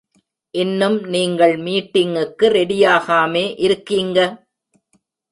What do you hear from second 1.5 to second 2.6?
மீட்டிங்குக்கு